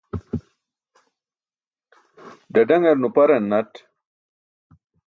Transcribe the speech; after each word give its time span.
Ḍaḍaṅar 2.53 2.95
nuparn 2.97 3.39
naṭ 3.49 3.71